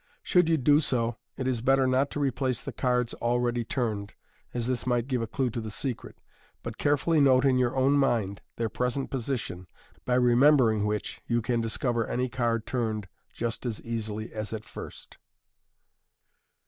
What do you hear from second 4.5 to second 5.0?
as this